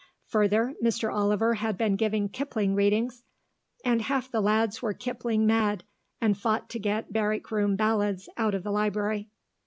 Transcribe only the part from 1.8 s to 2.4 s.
giving